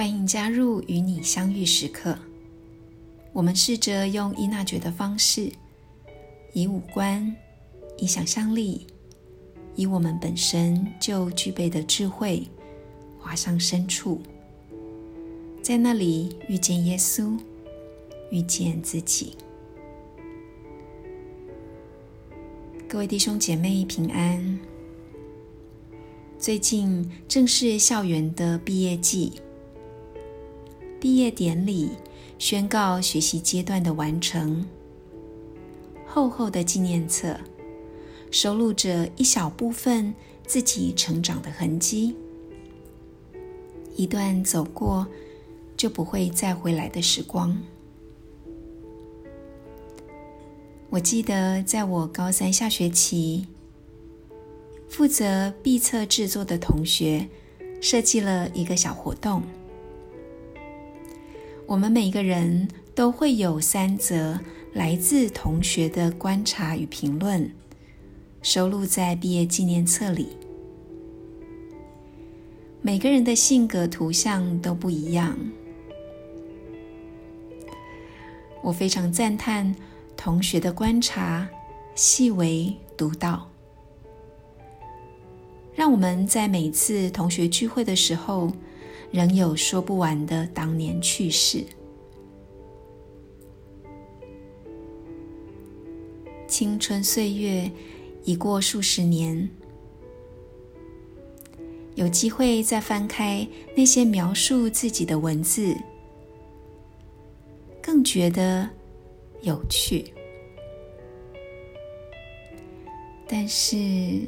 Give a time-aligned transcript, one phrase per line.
[0.00, 2.18] 欢迎加入与你相遇时刻。
[3.34, 5.52] 我们试着用伊娜觉的方式，
[6.54, 7.36] 以五官、
[7.98, 8.86] 以想象力、
[9.76, 12.48] 以我们本身就具备的智慧，
[13.18, 14.22] 滑向深处，
[15.60, 17.38] 在那里遇见耶稣，
[18.30, 19.36] 遇见自己。
[22.88, 24.58] 各位弟兄姐妹平安。
[26.38, 29.34] 最近正是校园的毕业季，
[31.00, 31.92] 毕业典礼
[32.38, 34.66] 宣告学习阶段的完成。
[36.06, 37.38] 厚厚的纪念册
[38.30, 40.14] 收录着一小部分
[40.46, 42.14] 自己成长的痕迹，
[43.96, 45.06] 一段走过
[45.76, 47.56] 就不会再回来的时光。
[50.90, 53.46] 我记得，在我高三下学期，
[54.88, 57.28] 负责毕测制作的同学
[57.80, 59.42] 设计了一个小活动。
[61.70, 64.40] 我们每个人都会有三则
[64.72, 67.48] 来自同学的观察与评论，
[68.42, 70.36] 收录在毕业纪念册里。
[72.82, 75.38] 每个人的性格图像都不一样，
[78.64, 79.72] 我非常赞叹。
[80.16, 81.48] 同学的观察
[81.94, 83.48] 细微独到，
[85.72, 88.52] 让我们在每次同学聚会的时候，
[89.10, 91.64] 仍有说不完的当年趣事。
[96.46, 97.70] 青春岁月
[98.24, 99.48] 已过数十年，
[101.94, 105.76] 有机会再翻开那些描述自己的文字，
[107.82, 108.68] 更觉得。
[109.42, 110.12] 有趣，
[113.26, 114.20] 但是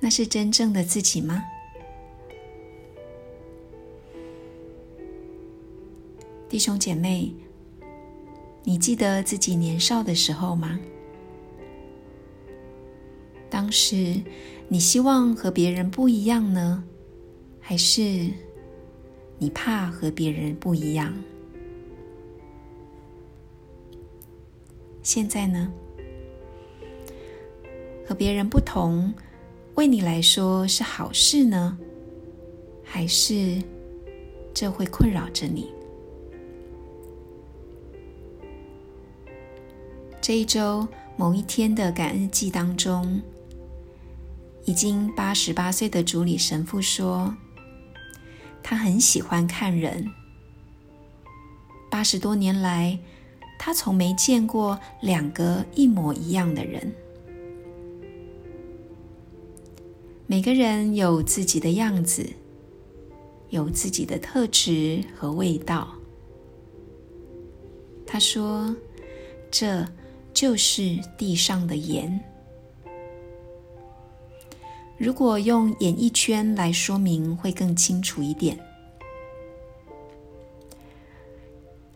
[0.00, 1.44] 那是真正的自己吗？
[6.52, 7.32] 弟兄姐妹，
[8.62, 10.78] 你记得自己年少的时候吗？
[13.48, 14.20] 当时
[14.68, 16.84] 你希望和别人不一样呢，
[17.58, 18.28] 还是
[19.38, 21.14] 你怕和别人不一样？
[25.02, 25.72] 现在呢？
[28.06, 29.14] 和别人不同，
[29.76, 31.78] 为你来说是好事呢，
[32.84, 33.56] 还是
[34.52, 35.72] 这会困扰着你？
[40.22, 43.20] 这一周某一天的感恩季当中，
[44.64, 47.34] 已经八十八岁的主理神父说，
[48.62, 50.08] 他很喜欢看人，
[51.90, 52.98] 八十多年来。
[53.64, 56.92] 他从没见过两个一模一样的人。
[60.26, 62.28] 每个人有自己的样子，
[63.50, 65.94] 有自己的特质和味道。
[68.04, 68.74] 他说
[69.48, 69.86] ：“这
[70.32, 72.20] 就是地上的盐。
[74.98, 78.58] 如果用演艺圈来说明，会更清楚一点。”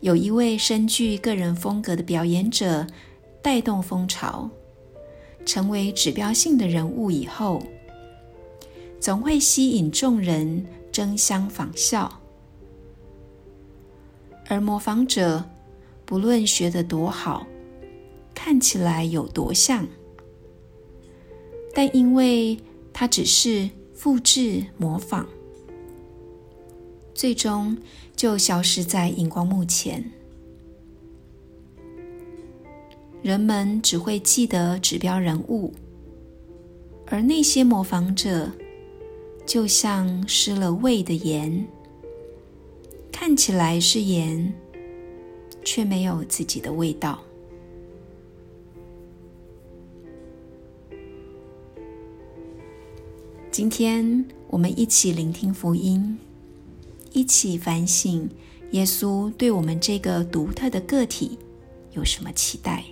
[0.01, 2.85] 有一位深具个人风格的表演者
[3.41, 4.47] 带动风潮，
[5.43, 7.63] 成为指标性的人物以后，
[8.99, 12.21] 总会吸引众人争相仿效。
[14.47, 15.43] 而模仿者
[16.05, 17.47] 不论学得多好，
[18.39, 19.87] 看起来有多像，
[21.73, 22.55] 但因为
[22.93, 25.27] 它只是复制模仿。
[27.15, 27.75] 最终
[28.15, 30.11] 就消失在荧光幕前，
[33.23, 35.73] 人们只会记得指标人物，
[37.07, 38.51] 而那些模仿者
[39.47, 41.67] 就像失了味的盐，
[43.11, 44.53] 看起来是盐，
[45.65, 47.19] 却没有自己的味道。
[53.57, 56.15] 今天我们一起聆听福音。
[57.11, 58.29] 一起反省，
[58.69, 61.39] 耶稣对我们这个独特的个体
[61.93, 62.83] 有什么期待？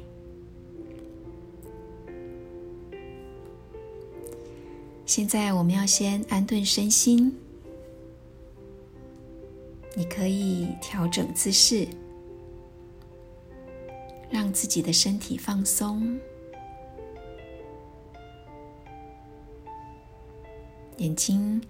[5.06, 7.32] 现在我们要先安顿身心，
[9.96, 11.88] 你可以调整姿势，
[14.32, 16.20] 让自己的身体放松，
[20.98, 21.62] 眼睛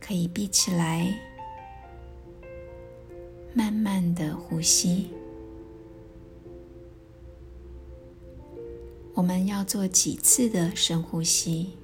[0.00, 1.12] 可以闭起来。
[3.54, 5.08] 慢慢的呼吸，
[9.14, 11.77] 我们要做几次的深呼吸。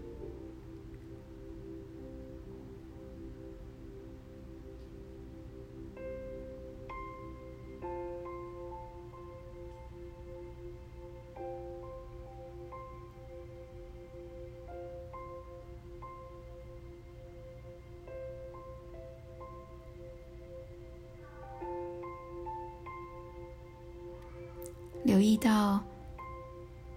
[25.04, 25.84] 留意到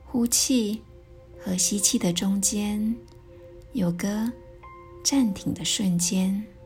[0.05, 0.81] 呼气
[1.37, 2.95] 和吸气的中间
[3.73, 4.31] 有个
[5.03, 6.56] 暂停的瞬间。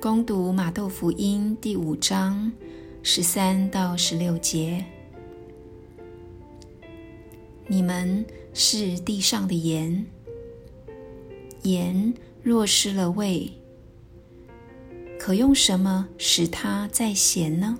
[0.00, 2.52] 攻读马窦福音第五章
[3.02, 4.84] 十三到十六节：
[7.66, 8.24] 你们
[8.54, 10.06] 是地上的盐，
[11.64, 12.14] 盐
[12.44, 13.50] 若失了味，
[15.18, 17.76] 可用什么使它再咸呢？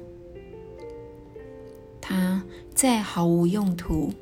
[2.00, 2.42] 它
[2.74, 4.12] 再毫无用途，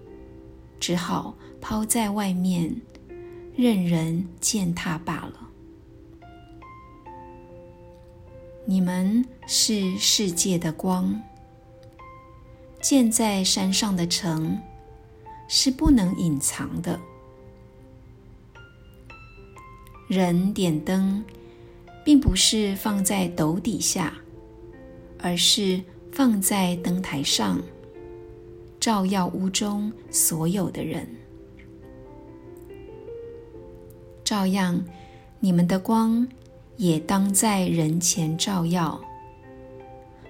[0.78, 2.78] 只好抛在外面，
[3.56, 5.45] 任人践踏罢了。
[8.68, 11.22] 你们是世界的光，
[12.80, 14.60] 建在山上的城
[15.46, 16.98] 是不能隐藏的。
[20.08, 21.24] 人点灯，
[22.04, 24.12] 并不是放在斗底下，
[25.20, 25.80] 而是
[26.10, 27.62] 放在灯台上，
[28.80, 31.06] 照耀屋中所有的人。
[34.24, 34.84] 照样，
[35.38, 36.26] 你们的光。
[36.76, 39.00] 也当在人前照耀，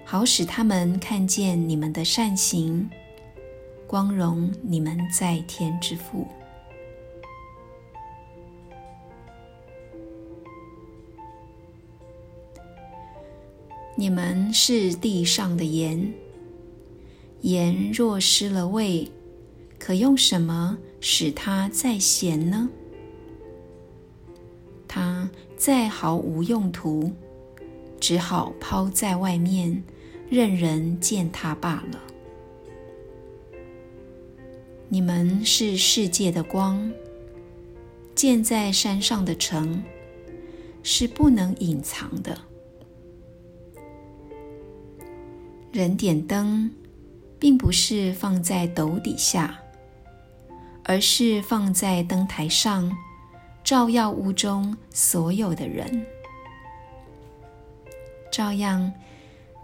[0.05, 2.89] 好使他们看见你们的善行，
[3.85, 6.25] 光荣你们在天之父。
[13.97, 16.13] 你们是地上的盐，
[17.41, 19.11] 盐若失了味，
[19.77, 22.69] 可用什么使它再咸呢？
[24.87, 25.29] 它。
[25.57, 27.11] 再毫无用途，
[27.99, 29.83] 只好抛在外面，
[30.29, 31.99] 任人践踏罢了。
[34.87, 36.89] 你们是世界的光，
[38.13, 39.83] 建在山上的城
[40.83, 42.37] 是不能隐藏的。
[45.71, 46.71] 人点灯，
[47.39, 49.59] 并不是放在斗底下，
[50.83, 52.95] 而是放在灯台上。
[53.67, 56.05] 照耀屋中所有的人，
[58.31, 58.93] 照样，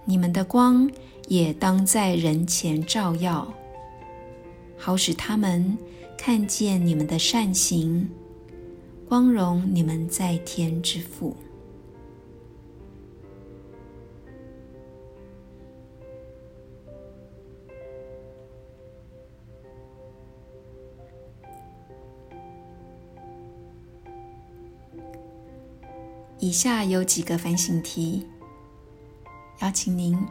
[0.04, 0.92] 你们的光
[1.30, 3.54] 也当在人前照耀，
[4.78, 5.78] 好使他们
[6.18, 8.10] 看见你们的善行，
[9.08, 11.38] 光荣你们在天之父。
[26.44, 28.28] 以下有几个反省题，
[29.62, 30.28] 邀请您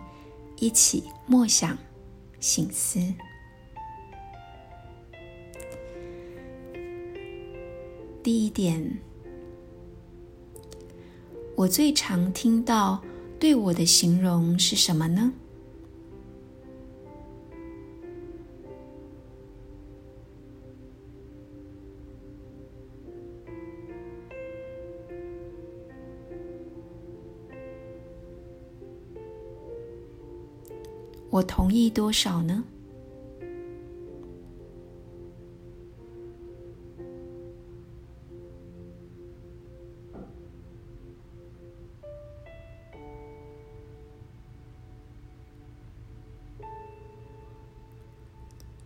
[0.59, 1.79] 一起默想、
[2.39, 3.01] 醒思。
[8.23, 8.99] 第一点，
[11.57, 13.03] 我最常听到
[13.41, 15.33] 对我的形容是什么呢？
[31.33, 32.63] 我同意多少呢？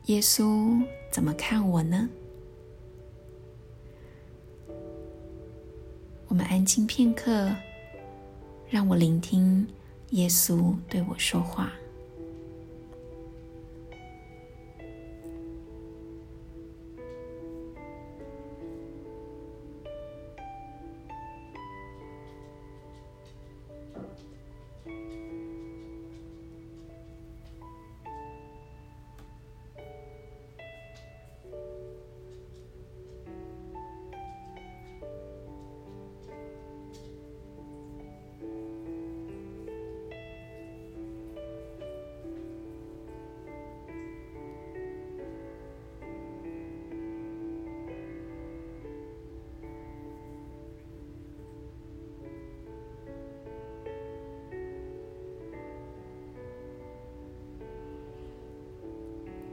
[0.04, 2.08] 耶稣怎么看我呢？
[6.28, 7.52] 我们安静片刻，
[8.70, 9.66] 让我聆听
[10.10, 11.72] 耶稣对我说话。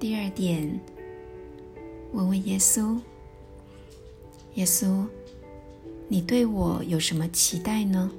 [0.04, 0.82] 第二点，
[2.12, 2.98] 问问耶稣：
[4.56, 5.06] 耶稣，
[6.10, 8.12] 你对我有什么期待呢？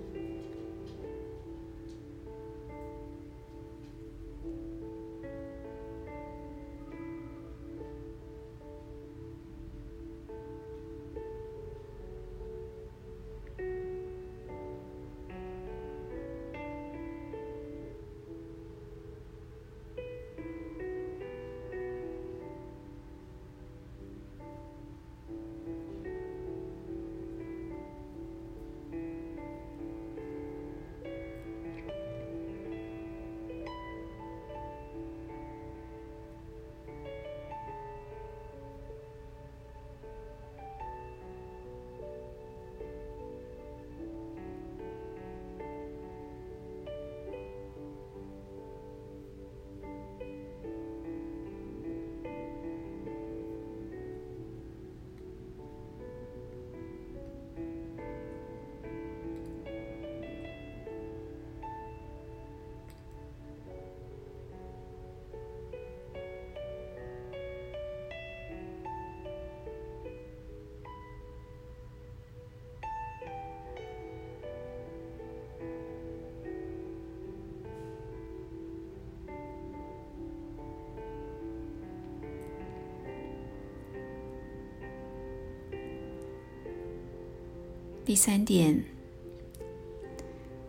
[88.14, 88.80] 第三点，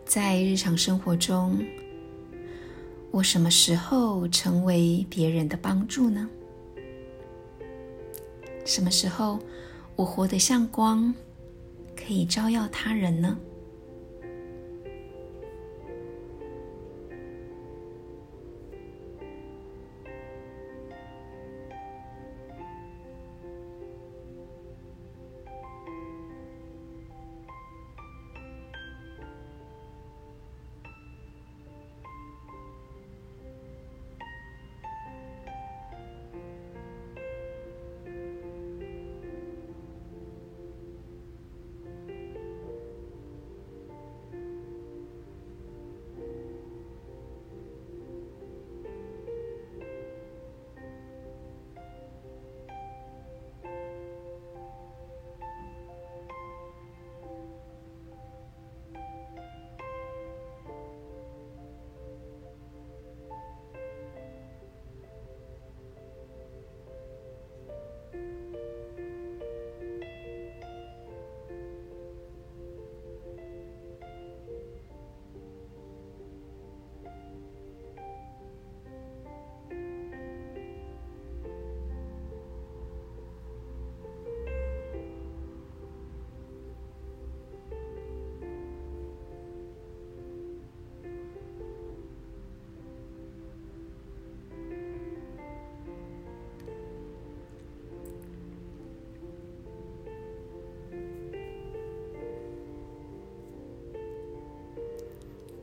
[0.04, 1.64] 在日常生活中，
[3.12, 6.28] 我什么时候成为别人的帮助呢？
[8.64, 9.38] 什么时候
[9.94, 11.14] 我活得像光，
[11.94, 13.38] 可以照耀他人呢？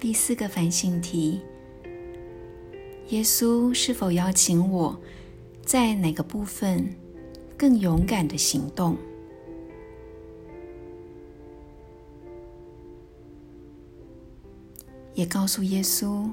[0.04, 1.40] 第四个反省题：
[3.08, 5.00] 耶稣是否邀请我
[5.66, 6.94] 在哪个部分
[7.58, 8.98] 更勇敢的行动？
[15.14, 16.30] 也告诉耶稣，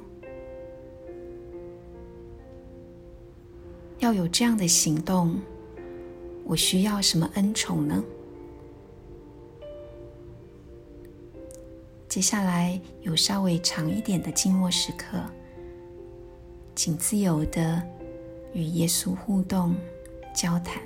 [4.01, 5.41] 要有这样的行动，
[6.45, 8.03] 我需要什么恩宠呢？
[12.11, 15.23] 接下来有稍微长一点的静默时刻，
[16.75, 17.81] 请自由的
[18.53, 19.77] 与耶稣互动、
[20.35, 20.83] 交谈。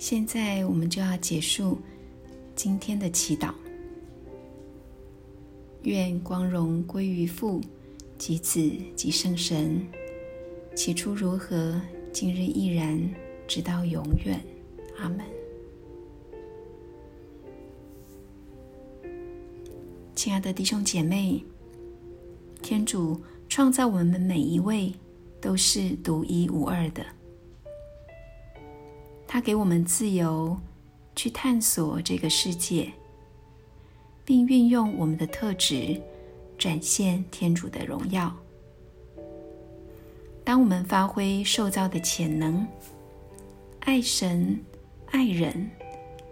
[0.00, 1.78] 现在我们就要结束
[2.56, 3.52] 今天的祈祷。
[5.82, 7.60] 愿光荣归于父、
[8.16, 8.58] 及子、
[8.96, 9.86] 及圣神。
[10.74, 11.78] 起初如何，
[12.14, 12.98] 今日亦然，
[13.46, 14.40] 直到永远。
[14.96, 15.20] 阿门。
[20.14, 21.44] 亲爱的弟兄姐妹，
[22.62, 24.94] 天主创造我们每一位
[25.42, 27.04] 都是独一无二的。
[29.32, 30.58] 他给我们自由
[31.14, 32.90] 去探索这个世界，
[34.24, 36.02] 并运用我们的特质
[36.58, 38.36] 展现天主的荣耀。
[40.42, 42.66] 当我们发挥受造的潜能，
[43.78, 44.58] 爱神、
[45.12, 45.70] 爱人，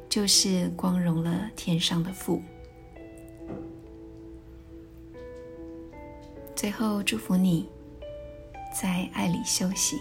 [0.09, 2.43] 就是光荣了天上的父。
[6.57, 7.69] 最后，祝福你
[8.75, 10.01] 在爱里休息。